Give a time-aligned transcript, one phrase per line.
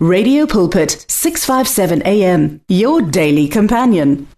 [0.00, 4.28] Radio Pulpit 657 AM your daily companion.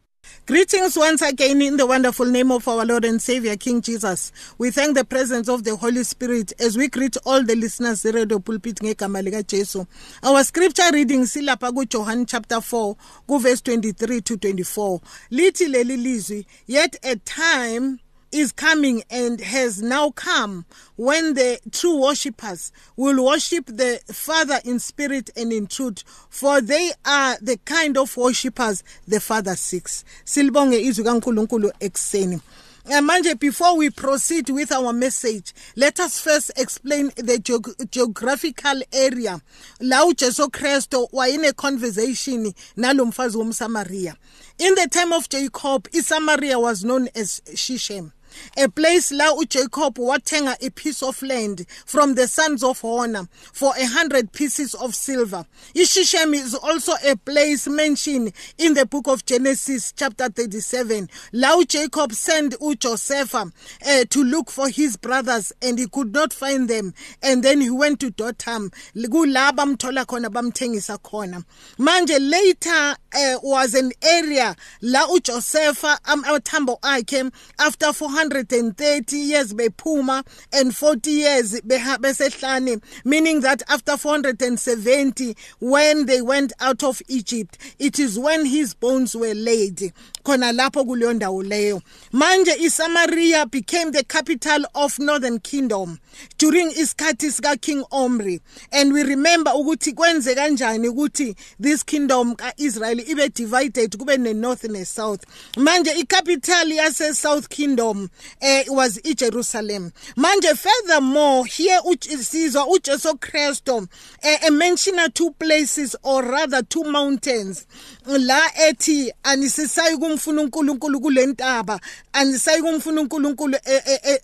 [0.47, 4.33] Greetings once again in the wonderful name of our Lord and Savior King Jesus.
[4.57, 8.39] We thank the presence of the Holy Spirit as we greet all the listeners Radio
[8.39, 9.87] Pulpit ngegama lika.
[10.23, 12.97] Our scripture reading silapha ku John chapter 4
[13.29, 15.01] ku verse 23 to 24.
[15.31, 18.01] Lithi leli lizwi yet a time
[18.33, 20.65] is coming and has now come
[20.97, 26.93] when the true worshippers will worship the Father in spirit and in truth, for they
[27.05, 30.05] are the kind of worshippers the Father seeks.
[30.25, 32.41] Silbonge izwi kaNkulunkulu ekseni.
[32.87, 37.91] And uh, manje, before we proceed with our message, let us first explain the geog
[37.91, 39.41] geographical area.
[39.81, 44.17] La uJesu Kristo wayine conversation nalo mfazi womSamaria.
[44.59, 48.13] In the time of Jacob, Samaria was known as Shechem.
[48.57, 53.73] A place la uJacob wathenga a piece of land from the sons of Honor for
[53.79, 55.45] a hundred pieces of silver.
[55.75, 61.09] Ishishim is also a place mentioned in the book of Genesis chapter 37.
[61.33, 63.53] La sent uJoseph
[63.87, 67.71] uh, to look for his brothers and he could not find them and then he
[67.71, 71.45] went to Dotham kulaba bamthola khona bamthengisa khona
[71.79, 80.23] manje later uh, was an area la uJoseph amathambo akhe after 400 430 years bephuma
[80.53, 87.99] and 40 years besehlane meaning that after 470 when they went out of Egypt it
[87.99, 89.93] is when his bones were laid.
[90.23, 91.83] Khona lapho kuleyo ndawo leyo.
[92.13, 95.99] Manje iSamaria became the capital of northern kingdom
[96.37, 98.41] during isikhathi sika King Omri.
[98.71, 104.65] And we remember ukuthi kwenze kanjani ukuthi this kingdom kaIsrael ibe divided kube ne north
[104.65, 105.25] ne south
[105.57, 108.10] manje icapital yase south kingdom
[108.41, 111.81] eh was iJerusalem manje furthermore here
[112.23, 113.87] sizwa uJesu Kristo
[114.23, 117.67] eh mention two places or rather two mountains.
[118.07, 121.81] La ethi anisisayi kumfuna uNkulunkulu kulentaba
[122.13, 123.59] anisayi kumfuna uNkulunkulu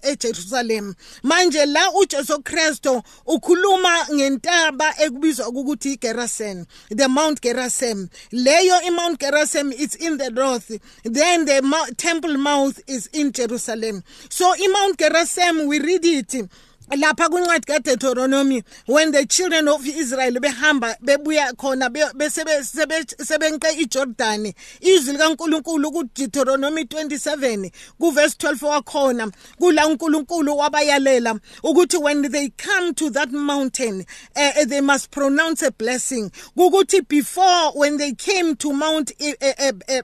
[0.02, 0.94] eJerusalem.
[1.22, 6.66] Manje la uJesu Kristo ukhuluma ngentaba ekubizwa ukuthi iGerasen
[6.96, 10.70] the Mount Gerizim leyo iMount Gerizim is in the north
[11.04, 13.75] then the temple mount is in Jerusalem.
[14.28, 16.48] So iMount Gerizim we read it.
[16.90, 25.92] Lapha kwincwadi kaDeuteronomy when the children of Israel behamba bebuya khona besebenke iJordan izwi likaNkuluNkulu
[25.92, 34.04] kuDeuteronomy 27 kuverse 12 wakhona kula uNkulunkulu wabayalela ukuthi when they come to that mountain
[34.36, 36.30] uh, they must pronounce a blessing.
[36.56, 39.12] Ukuthi before when they came to Mount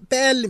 [0.09, 0.43] Bel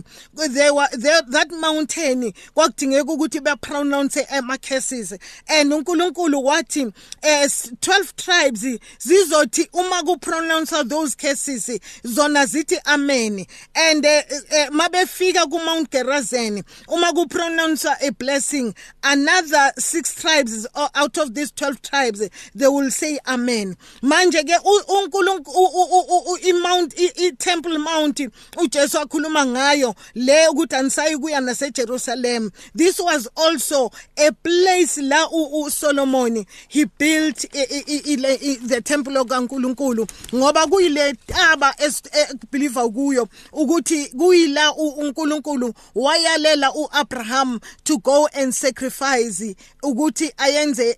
[0.49, 5.17] they were there, that mountain kwakudingeka ukuthi bepronounce ama curses
[5.47, 6.91] and uNkulunkulu uNkulunkulu wathi
[7.21, 13.45] eh 12 tribes zizothi uma ku pronounce those cases zona zithi amen.
[13.75, 18.73] And uh, uh, mabefika ku Mount Gerizim uma ku pronounce a blessing
[19.03, 23.75] another six tribes out of these 12 tribes they will say amen.
[24.01, 28.19] Manje ke uNkulunkulu iMount iTemple Mount
[28.57, 35.27] uJesu akhuluma ngayo le ukuthi anisayi kuya nase Jerusalem this was also a place la
[35.29, 45.73] uSolomon Solomon he built the temple kaNkuluNkulu ngoba kuyile taba esibelieve kuyo ukuthi kuyila uNkulunkulu
[45.95, 50.97] wayalela uAbraham to go and sacrifice ukuthi ayenze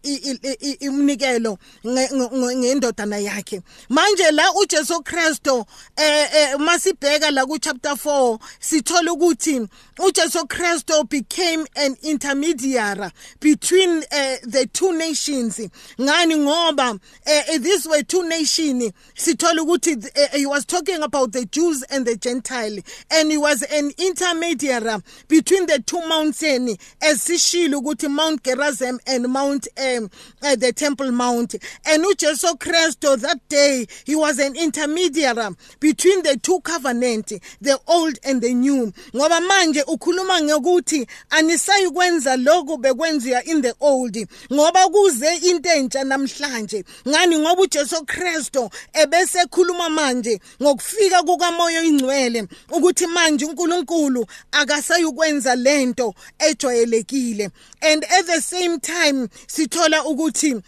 [0.80, 3.62] imnikelo ngendodana yakhe.
[3.90, 5.66] Manje la uJesu Kristo
[5.96, 14.00] eh, eh masibheka la ku chapter 4 sithola ukuthi uJesu Kristo became an intermediary between
[14.00, 15.58] uh, the two nations.
[15.98, 16.36] Ngani?
[16.36, 18.92] Ngoba uh, these were two nations.
[19.16, 22.80] Sithola ukuthi uh, he was talking about the Jews and the Gentile.
[23.10, 29.30] And he was an intermediary between the two mountains as sishilo ukuthi Mount Gerizim and
[29.30, 30.10] Mount um,
[30.44, 31.56] uh, the Temple Mount.
[31.86, 37.32] And uJesu Kristo that day he was an intermediary between the two covenant
[37.62, 38.92] the old and the new.
[39.14, 46.04] Ngoba manje ukhuluma ngokuthi anisayi kwenza lokho bekwenziwa in the old ngoba kuze into entsha
[46.04, 46.84] namhlanje.
[47.08, 47.40] Ngani?
[47.40, 57.52] Ngoba uJesu Kristo ebese khuluma manje ngokufika kukamoya oyingcwele ukuthi manje uNkulunkulu akasayukwenza lento ejwayelekile.
[57.82, 60.62] And at the same time sithola ukuthi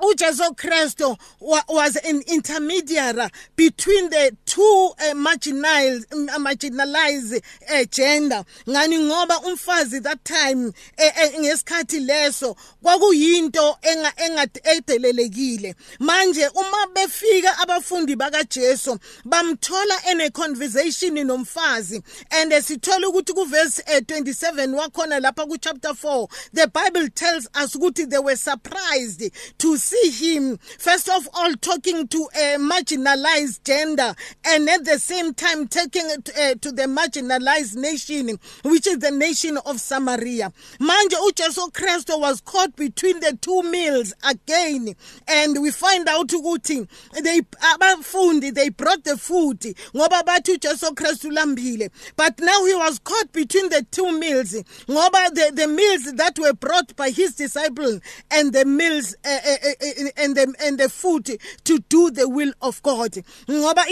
[0.00, 8.44] uJesu Kristo was an intermediary between the too uh, marginalized uh, marginalized uh, gender.
[8.66, 8.98] Ngani?
[9.04, 18.98] Ngoba umfazi that time uh, ngesikhathi leso kwakuyinto enga engadelelekile manje uma befika abafundi bakaJesu
[19.24, 26.28] bamthola ene conversation nomfazi and sithola ukuthi ku verse 27 wakhona lapha ku chapter 4
[26.52, 32.06] the bible tells us ukuthi they were surprised to see him first of all talking
[32.08, 34.14] to a marginalized gender
[34.44, 39.10] and at the same time taking it uh, to the marginalized nation which is the
[39.10, 40.52] nation of Samaria.
[40.80, 44.94] Manje uJesu Christ was caught between the two meals again
[45.28, 46.86] and we find out ukuthi
[47.22, 50.94] they abafundi they brought the food ngoba bathi uJesu
[51.30, 51.90] ulambile.
[52.16, 54.52] But now he was caught between the two meals
[54.88, 58.00] ngoba the, the meals that were brought by his disciples
[58.30, 61.26] and the meals uh, uh, uh, Eh, eh, and the and the food
[61.64, 63.12] to do the will of God.
[63.48, 63.84] Ngoba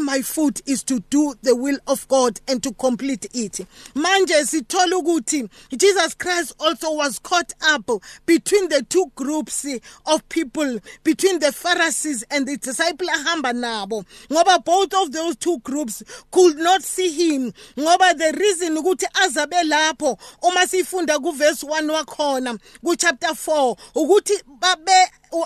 [0.00, 3.66] my food is to do the will of God and to complete it.
[3.94, 7.90] Manje sithola ukuthi Jesus Christ also was caught up
[8.26, 9.66] between the two groups
[10.06, 14.04] of people between the Pharisees and the disciple ahamba nabo.
[14.28, 17.52] Ngoba both of those two groups could not see him.
[17.76, 23.76] Ngoba the reason ukuthi azabe lapho uma sifunda ku verse 1 wakhona ku chapter 4
[23.94, 24.98] ukuthi babe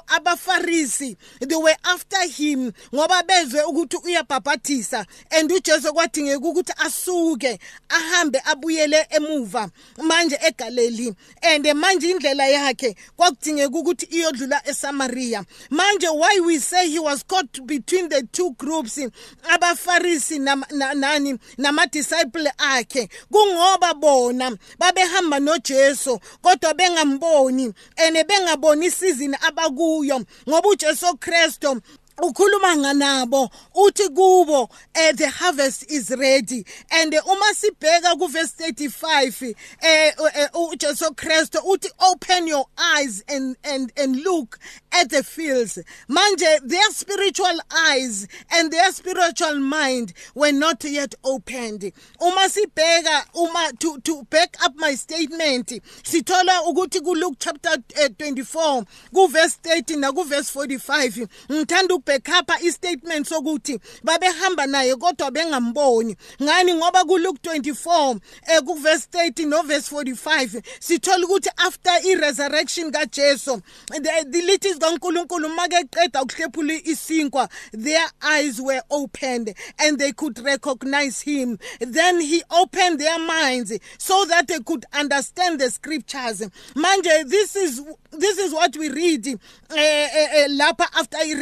[0.07, 7.59] abafarisi they were after him ngoba bezwe ukuthi uyabhabhathisa and uJesu kwadingeka ukuthi asuke
[7.89, 9.71] ahambe abuyele emuva
[10.03, 16.99] manje eGalilee and manje indlela yakhe kwakudingeka ukuthi iyodlula eSamaria manje why we say he
[16.99, 19.01] was caught between the two groups
[19.43, 23.09] abafarisi nani nama disciple akhe?
[23.33, 31.81] Kungoba bona babehamba noJesu kodwa bengamboni ene bengaboni isizini abaku kuyo ngoba uJesu Kristu
[32.19, 36.65] ukhuluma nganabo uthi kubo eh, the harvest is ready.
[36.91, 40.13] And uma sibheka ku verse 35 eh
[40.55, 44.59] uJesu Kristu uthi open your eyes and and and look
[44.93, 45.79] at the fields.
[46.09, 51.93] Manje their spiritual eyes and their spiritual mind were not yet opened.
[52.21, 55.69] Uma sibheka uma to to back up my statement
[56.03, 58.85] sithola ukuthi ku Luke chapter uh, 24
[59.15, 66.17] ku verse 30 na ku verse 45 ngithanda backupa istatement sokuthi babehamba naye kodwa bengamboni.
[66.43, 66.75] Ngani?
[66.75, 72.15] Ngoba ku Luke 24 eh ku verse 30 no verse 45 sithola ukuthi after i
[72.15, 80.13] resurrection kaJesu the lithi kaNkuluNkulu make qeda ukuhlephula isinkwa their eyes were opened and they
[80.13, 81.59] could recognize him.
[81.81, 86.41] Then he opened their minds so that they could understand the scriptures.
[86.75, 87.83] Manje this is
[88.13, 91.35] this is what we read uh, uh, uh, lapha after i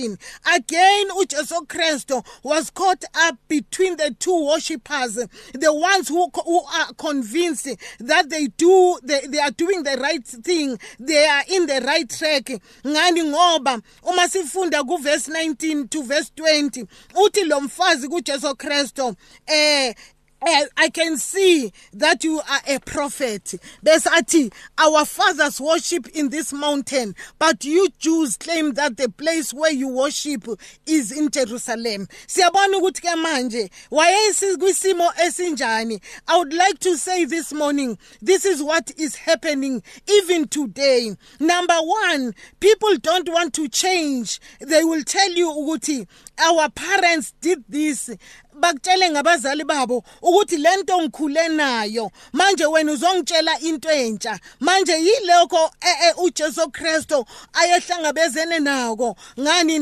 [0.00, 0.18] resurrection
[0.54, 6.92] again uJesu Kristu was caught up between the two worshippers the ones who, who are
[6.94, 7.68] convinced
[7.98, 12.08] that they do they, they are doing the right thing they are in the right
[12.10, 12.44] track.
[12.84, 19.14] Ngani ngoba uma sifunda ku verse 19 to verse 20 uthi lo mfazi kuJesu Kristu
[19.46, 19.94] eh
[20.42, 23.54] Eh, I can see that you are a prophet.
[23.84, 29.72] Besathi, our fathers worship in this mountain, but you Jews claim that the place where
[29.72, 30.46] you worship
[30.86, 32.08] is in Jerusalem.
[32.26, 36.00] Siyabona ukuthi ke manje wayeyikwisimo esinjani.
[36.26, 41.14] I would like to say this morning, this is what is happening even today.
[41.38, 44.40] Number 1, people don't want to change.
[44.60, 46.06] They will tell you ukuthi
[46.38, 48.10] our parents did this
[48.60, 52.10] bakutshele ngabazali babo ukuthi lento ngikhule nayo.
[52.32, 54.38] Manje wena uzongitshela into entsha.
[54.60, 55.70] Manje yilokho
[56.22, 59.16] uJesu Kristo ayehlangabezene nako.
[59.40, 59.78] Ngani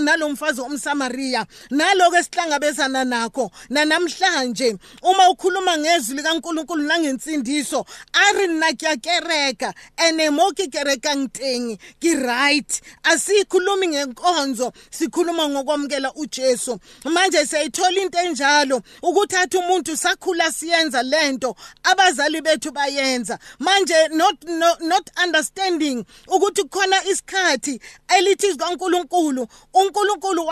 [0.00, 3.50] nalomfazi omSamaria naloko esihlangabezana nakho.
[3.70, 11.78] Nanamhlanje uma ukhuluma ngezwi likaNkuluNkulu nangensindiso ari nna ke kereka ene mo ke kereka ngiteng
[12.00, 16.78] ki right asikhulumi ngenkonzo sikhuluma ngokwamkela uJesu.
[17.04, 23.38] Manje siyayithola into enjalo ukuthatha umuntu sakhula siyenza lento abazali bethu bayenza.
[23.58, 24.44] Manje not
[24.80, 30.46] not, understanding ukuthi khona isikhathi elithi kaNkuluNkulu uNkulunkulu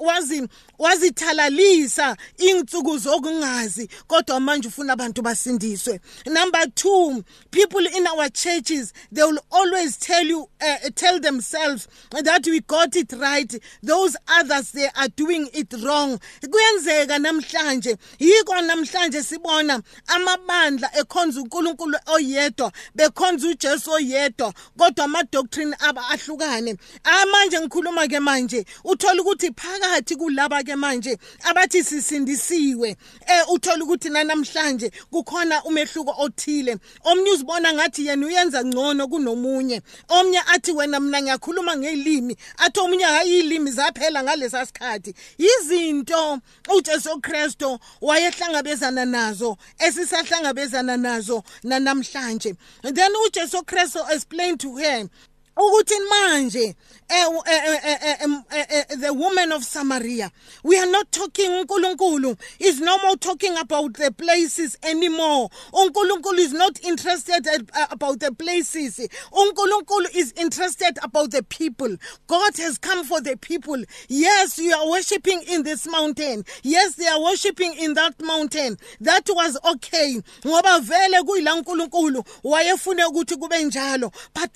[0.00, 6.00] wazi wazithalalisa insuku zokungazi kodwa manje ufuna abantu basindiswe.
[6.26, 11.88] Number 2 people in our churches they will always tell you uh, tell themselves
[12.24, 16.18] that we got it right those others they are doing it wrong.
[16.50, 17.96] Kuyenzeka namhlanje.
[18.18, 26.76] Yiko namhlanje sibona amabandla ekhonza uNkulunkulu oyedwa bekhonza uJesu oyedwa kodwa ama doctrine aba ahlukane.
[27.04, 34.08] Amanje ngikhuluma ke manje uthola ukuthi phakathi kulaba ke manje abathi sisindisiwe eh uthola ukuthi
[34.08, 36.76] namhlanje kukhona umehluko othile.
[37.04, 43.04] Omnye uzibona ngathi yena uyenza ngcono kunomunye omnye athi wena mina ngiyakhuluma ngelimi athi omunye
[43.04, 45.14] hayi ilimi zaphela ngalesa sikhathi.
[45.38, 46.38] Izinto
[46.82, 55.08] uJesu Kristo wayehlangabezana nazo esisahlangabezana nazo namhlanje then uJesu Kristo explained to her
[55.56, 56.74] ukuthi manje
[57.14, 60.32] Eh, eh, eh, the woman of Samaria.
[60.62, 65.50] We are not talking uNkulunkulu is no more talking about the places anymore.
[65.74, 68.98] uNkulunkulu is not interested uh, about the places.
[69.30, 71.94] uNkulunkulu is interested about the people.
[72.28, 73.76] God has come for the people.
[74.08, 76.44] Yes you are worshiping in this mountain.
[76.62, 78.78] Yes they are worshiping in that mountain.
[79.02, 80.22] That was okay.
[80.44, 80.62] But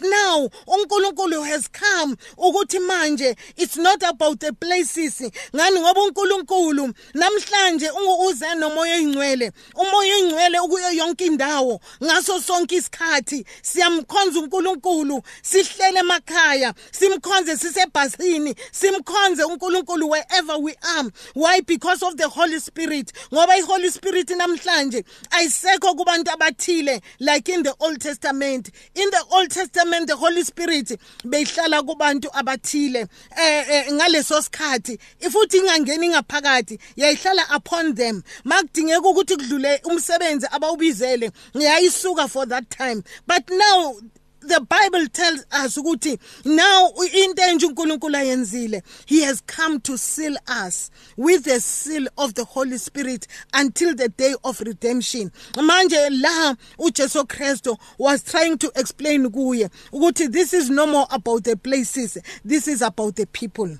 [0.00, 2.16] now uNkulunkulu has come
[2.48, 5.22] ukuthi manje it's not about the places
[5.54, 7.90] ngani ngoba uNkulunkulu namhlanje
[8.28, 11.80] uze nomoya oyingcwele umoya oyingcwele ukuyo yonke indawo.
[12.04, 21.10] Ngaso sonke isikhathi siyamkhonza uNkulunkulu sihlele emakhaya simkhonze sisebhasini simkhonze uNkulunkulu wherever we are.
[21.34, 21.60] Why?
[21.60, 23.12] Because of the holy spirit.
[23.32, 28.70] Ngoba iholy spirit namhlanje ayisekho kubantu abathile like in the old testament.
[28.94, 35.57] In the old testament the holy spirit beyihlala kubantu abathile eh, eh ngaleso sikhathi ifuthi
[35.59, 38.23] ingangeni ngaphakathi yayihlala upon them.
[38.45, 43.02] Makudingeka ukuthi kudlule umsebenzi abawubizele ngiyayisuka for that time.
[43.26, 43.97] But now
[44.46, 50.36] the bible tells us ukuthi now into enje uNkulunkulu ayenzile he has come to seal
[50.66, 55.30] us with the seal of the holy spirit until the day of redemption.
[55.54, 61.44] Manje la uJesu Kristo was trying to explain kuye ukuthi this is no more about
[61.44, 63.78] the places this is about the people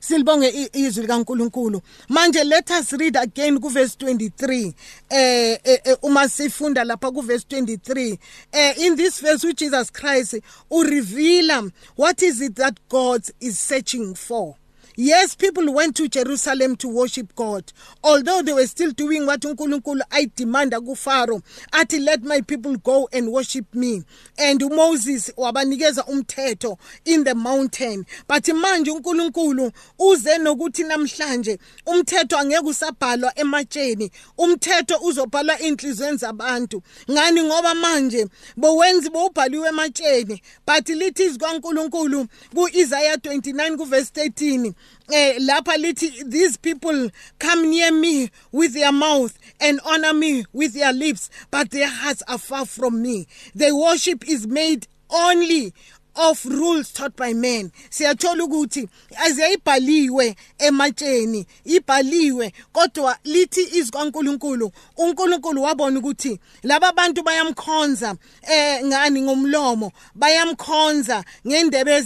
[0.00, 1.80] silibonge izwi likaNkuluNkulu.
[2.08, 4.72] Manje let us read again kuverse 23
[5.10, 8.18] eh, eh uma sifunda lapha kuverse 23
[8.52, 10.40] eh in this verse which Jesus Christ
[10.70, 14.54] ureveal what is it that God is searching for.
[14.98, 17.70] Yes, people went to Jerusalem to worship God,
[18.02, 23.30] although they were still doing what uNkulunkulu ayidemanda kuFaro, athi let my people go and
[23.30, 24.04] worship me.
[24.38, 28.06] And Moses wabanikeza umthetho in the mountain.
[28.26, 34.10] But manje uNkulunkulu uze nokuthi namhlanje umthetho angeke usabhalwa ematsheni.
[34.38, 36.82] Umthetho uzobhalwa inhlizweni zabantu.
[37.10, 38.26] Ngani ngoba manje
[38.56, 44.72] bowenzi bowubhaliwe ematsheni, but lithi izikaNkulunkulu kuIsaiah 29 kuverse 13
[45.12, 50.74] eh lapha lithi these people come near me with their mouth and honor me with
[50.74, 53.26] their lips but their hearts are far from me.
[53.54, 55.72] Their worship is made only
[56.16, 57.72] of rules taught by men.
[57.90, 68.14] Siyathola ukuthi aziyayibhaliwe ematsheni ibhaliwe kodwa lithi izikaNkuluNkulu uNkulunkulu wabona ukuthi laba bantu bayamkhonza
[68.50, 72.00] eh ngani ngomlomo bayamkhonza ngendebe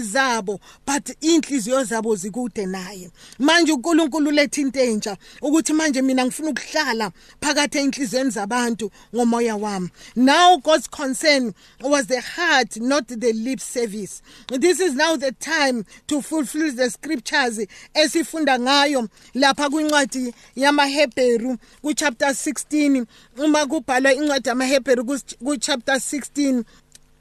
[0.00, 3.10] zabo but inhliziyo zabo zikude naye.
[3.38, 7.10] Manje uNkulunkulu lethi into entsha ukuthi manje mina ngifuna ukuhlala
[7.40, 9.90] phakathi enhlizweni zabantu ngomoya wami.
[10.16, 14.22] Now God's concern was the heart not not the lip service.
[14.48, 17.58] This is now the time to fulfill the scriptures
[17.94, 26.64] esifunda ngayo lapha kwincwadi yamaHebheru ku chapter 16 uma kubhalwa incwadi yamaHebheru ku chapter 16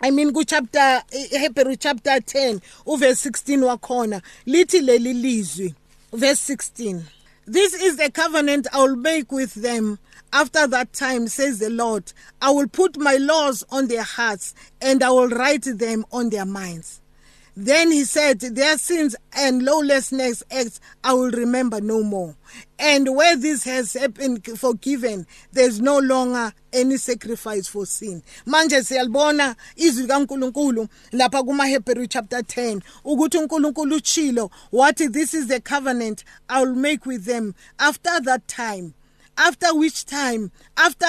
[0.02, 4.22] I mean ku chapter Hebrew chapter 10 uverse 16 wakhona.
[4.46, 5.76] Lithi leli lizwi
[6.14, 7.02] verse 16
[7.48, 10.00] This is the covenant I will make with them
[10.36, 12.12] After that time, says the Lord,
[12.42, 16.44] I will put my laws on their hearts and I will write them on their
[16.44, 17.00] minds.
[17.56, 22.36] Then he said, Their sins and lawlessness acts I will remember no more.
[22.78, 28.22] And where this has been forgiven, there's no longer any sacrifice for sin.
[28.46, 34.52] Manje siyalibona izwi kaNkuluNkulu lapha kumaHebrew chapter 10 ukuthi uNkulunkulu uchilo
[35.14, 38.96] this is the covenant I will make with them after that time
[39.38, 41.08] after which time after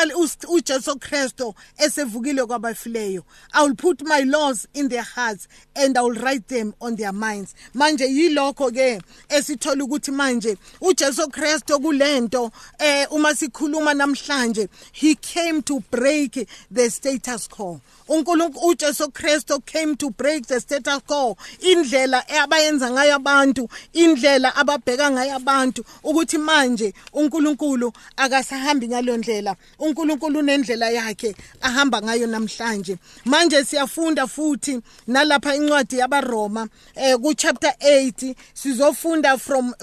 [0.49, 6.15] uJesu Kristo esevukile kwabafileyo i will put my laws in their hearts and i will
[6.15, 7.55] write them on their minds.
[7.75, 15.63] Manje yilokho ke esithola ukuthi manje uJesu Kristo kulento eh uma sikhuluma namhlanje he came
[15.63, 17.81] to break the status quo.
[18.09, 21.37] uNkulunkulu uJesu Kristo came to break the status quo.
[21.61, 30.39] Indlela abayenza ngayo abantu indlela ababheka ngayo abantu ukuthi manje uNkulunkulu akasahambi ngaleyo ndlela uNkulunkulu
[30.39, 32.97] unendlela yakhe ahamba ngayo namhlanje.
[33.25, 39.75] Manje siyafunda futhi nalapha incwadi yabaRoma eh ku chapter 8 sizofunda from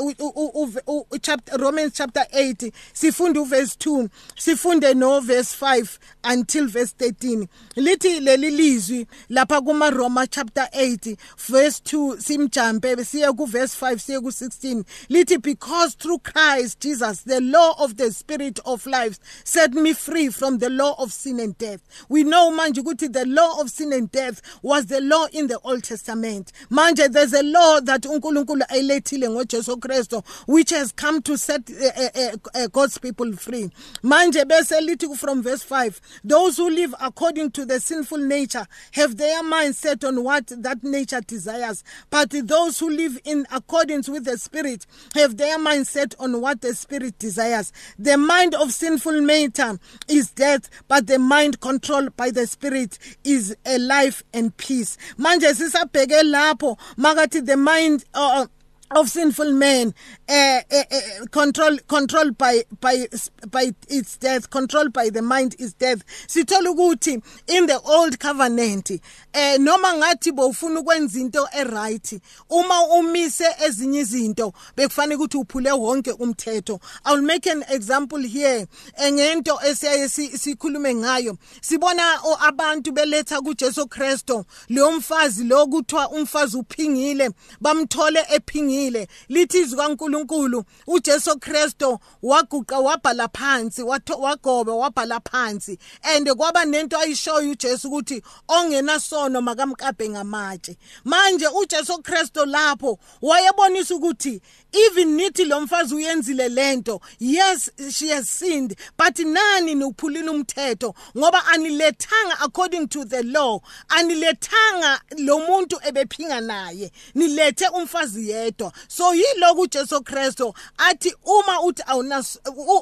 [1.21, 8.19] chapter Romans chapter 8 sifunda uverse 2 sifunde no verse 5 until verse 13 lithi
[8.19, 11.17] leli lizwi lapha kuma Roma chapter 8
[11.49, 17.23] verse 2 simjampe siye ku verse 5 siye ku 16 lithi because through Christ Jesus
[17.23, 19.19] the law of the spirit of life.
[19.43, 21.81] Set me free from the law of sin and death.
[22.07, 25.83] We know manje the law of sin and death was the law in the old
[25.83, 26.53] testament.
[26.71, 32.09] Manje there's a law that uNkulunkulu ayilethile ngoJesu Kristo which has come to set uh,
[32.15, 33.69] uh, uh, God's people free.
[34.03, 39.43] Manje bese from verse 5 those who live according to the sinful nature have their
[39.43, 41.83] mind set on what that nature desires.
[42.09, 46.61] But those who live in accordance with the spirit have their mind set on what
[46.61, 47.71] the spirit desires.
[47.99, 49.77] The mind of sinful matter
[50.07, 54.97] is death but the mind controlled by the spirit is a life and peace.
[55.17, 58.45] Manje sisabheke lapho makathi the mind uh,
[58.95, 59.93] of sinful men
[60.29, 63.07] uh, uh, uh, control controlled by by
[63.49, 66.03] by its death controlled by the mind is death.
[66.27, 68.91] Sithola ukuthi in the old covenant
[69.33, 76.11] eh noma ngathi bowufuna ukwenza into eright uma umise ezinye izinto bekufanele ukuthi uphule wonke
[76.11, 76.79] umthetho.
[77.05, 78.67] I will make an example here
[79.11, 81.37] ngento esiyaye sikhulume ngayo.
[81.61, 82.03] Sibona
[82.41, 87.31] abantu beletha kuJesu Kristo lo mfazi lo kuthiwa umfazi uphingile
[87.61, 88.82] bamthole ephingile.
[88.83, 95.77] Liqinile lithi izwi kaNkuluNkulu uJesu Kristo waguqa wabhala phansi wagoba wabhala phansi.
[96.03, 100.77] And kwaba nento ayishoyo uJesu ukuthi ongena sono makamkabe ngamatshe.
[101.05, 104.41] Manje uJesu Kristo lapho wayebonisa ukuthi
[104.73, 110.93] even nithi lo mfazi uyenzile lento yes she has sinned but nani niuphulile umthetho?
[111.17, 118.73] Ngoba anilethanga according to the law anilethanga lo muntu ebephinga naye nilethe umfazi yedwa.
[118.87, 122.23] So yiloku uJesu Kristo athi uma uthi awuna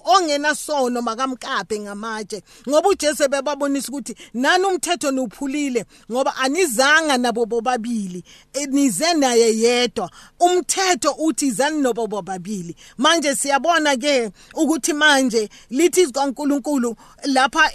[0.03, 2.43] ongena sono makamkape ngamatshe.
[2.69, 8.23] Ngoba uJesu bebabonisa ukuthi nani umthetho niuphulile ngoba anizanga nabo bobabili
[8.69, 10.11] nize naye yedwa.
[10.39, 17.71] Umthetho uthi izani nobo bobabili manje siyabona ke ukuthi manje lithi kaNkuluNkulu lapha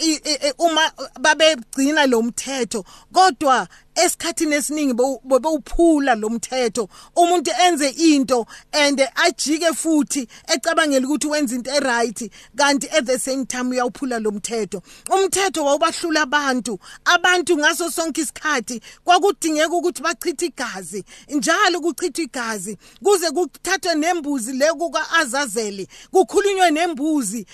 [0.58, 3.68] uma babegcina lo mthetho kodwa
[4.04, 6.88] esikhathini esiningi bebewuphula lo mthetho.
[7.16, 13.44] Umuntu enze into and ajike futhi ecabangela ukuthi wenza into eright kanti at the same
[13.44, 14.82] time uyawuphula lo mthetho.
[15.10, 23.30] Umthetho wawubahlula abantu abantu ngaso sonke isikhathi kwakudingeka ukuthi bachithe igazi njalo kuchithwa igazi kuze
[23.30, 27.46] kuthathwe nembuzi le kuka azazeli kukhulunywe nembuzi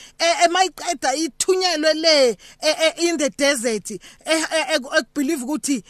[0.45, 3.91] emayiqeda ithunyelwe le e, e, in the desert
[4.75, 5.85] ekubelieve ukuthi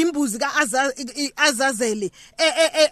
[0.00, 2.10] imbuzi kaazazeli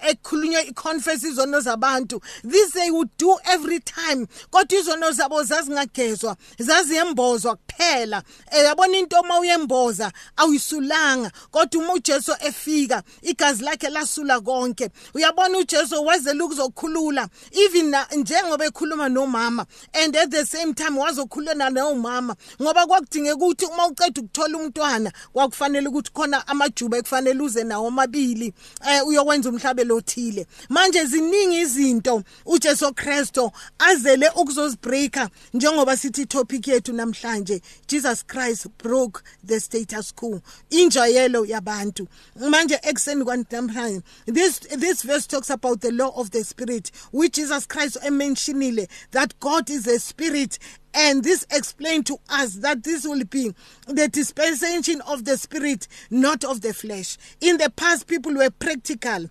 [0.09, 2.21] ekhulunywa iconfess izono zabantu.
[2.43, 4.27] This they would do every time.
[4.51, 8.23] Kodwa izono zabo zazingagezwa zaziyembozwa kuphela.
[8.65, 11.31] Yabona into uma uyemboza awuyisulanga.
[11.51, 14.91] Kodwa uma uJesu efika igazi lakhe lasula konke.
[15.15, 22.37] Uyabona uJesu wezela ukuzokhulula even njengoba ekhuluma nomama and at the same time wazokhuluna nomama
[22.63, 28.53] ngoba kwakudingeka ukuthi uma uceda ukuthola umntwana kwakufanele ukuthi khona amajuba bekufanele uze nawo amabili
[28.91, 30.47] eh uyokwenza umhlabelo othile.
[30.69, 39.23] Manje ziningi izinto uJesu Kristo azele ukuzozibreaka njengoba sithi topic yethu namhlanje Jesus Christ broke
[39.47, 42.07] the status quo injayelo yabantu.
[42.37, 47.67] Manje ekseni kwanamhlanje this this verse talks about the law of the spirit which Jesus
[47.67, 50.59] Christ mentioned that God is a spirit
[50.95, 53.53] And this explained to us that this will be
[53.87, 57.19] the dispensation of the spirit, not of the flesh.
[57.41, 59.29] In the past, people were practical.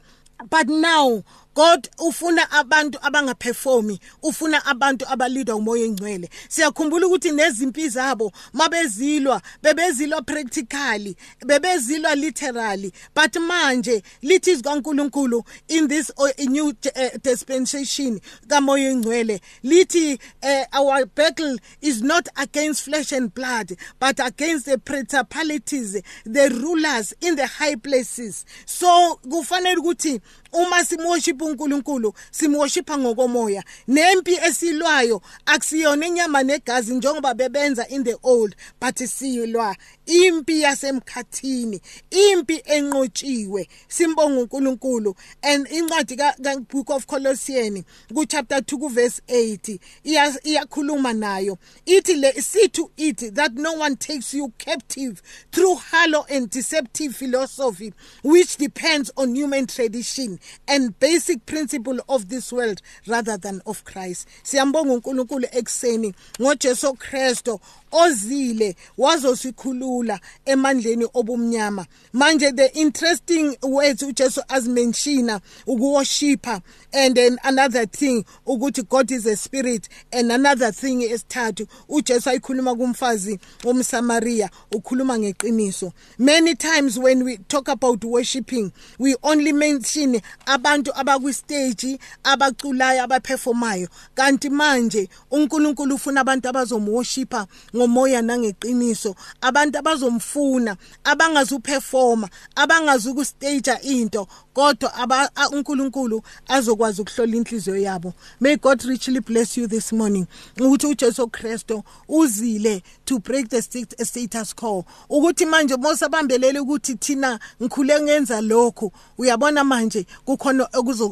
[0.50, 1.24] But now
[1.56, 6.30] God ufuna abantu abangaperformi ufuna abantu abalidwa umoya engcwele.
[6.50, 16.12] Siyakhumbula ukuthi nezimpi zabo mabezilwa bebezilwa practically bebezilwa literally but manje lithi izikaNkuluNkulu in this
[16.18, 23.34] uh, new uh, dispensation kamoya engcwele lithi uh, our battle is not against flesh and
[23.34, 28.46] blood but against the principalities the rulers in the high places.
[28.66, 30.22] So kufanele ukuthi
[30.54, 33.64] uma simworship uNkulunkulu simworshipa ngokomoya.
[33.88, 39.76] Nempi esilwayo akusiyona inyama negazi njengoba bebenza in the old but siyilwa.
[40.06, 45.16] Impi yasemkhathini impi enqotshiwe simbonga uNkulunkulu.
[45.42, 46.34] And incwadi ka
[46.70, 51.58] book of Colossians ku chapter 2 ku verse 8 iyakhuluma nayo.
[51.86, 57.16] Ithi le see to it that no one takes you captive through hollow and deceptive
[57.16, 60.40] philosophy which depends on human tradition.
[60.68, 64.28] And basic principle of this world rather than of Christ.
[64.44, 67.60] Siyambonga uNkulunkulu ekseni ngoJesu Kristo
[67.92, 71.86] ozile wazosikhulula emandleni obumnyama.
[72.14, 76.62] Manje the interesting words uJesu azimenshina ukuworshipa
[76.94, 82.76] and then another thing ukuthi God is a spirit and another thing esithathu uJesu ayikhuluma
[82.76, 85.94] kumfazi womsamaria ukhuluma ngeqiniso.
[86.18, 93.88] Many times when we talk about worshiping we only mention abantu abakwi stage abaculayo abaperformayo
[94.16, 99.16] kanti manje uNkulunkulu ufuna abantu abazomworshipa ngomoya nangeqiniso.
[99.42, 104.28] Abantu abazomfuna abangazuperforma abangazukustage into.
[104.54, 108.14] Kodwa uNkulunkulu azokwazi ukuhlola inhliziyo yabo.
[108.40, 110.28] May god richly bless you this morning.
[110.60, 114.86] Ukuthi uJesu Kristo uzile to break the status quo.
[115.10, 120.68] Ukuthi manje mosabambelele ukuthi thina ngikhule ngenza lokho uyabona manje kukhona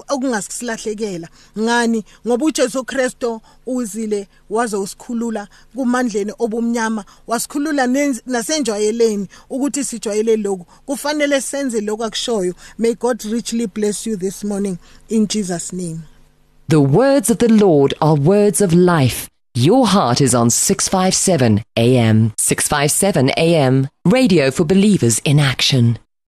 [0.09, 1.27] okungasilahlekela.
[1.59, 2.03] Ngani?
[2.27, 7.87] Ngoba uJesu Kristo uzile waze usikhulula kumandleni obumnyama wasikhulula
[8.25, 12.53] nasenjwayeleni ukuthi sijwayele lokho kufanele senze lokho akushoyo.
[12.77, 14.77] May god richly bless you this morning
[15.09, 15.99] in Jesus name.
[16.69, 19.27] The words of the Lord are words of life.
[19.53, 25.99] Your heart is on 657 AM 657 AM radio for believers in action.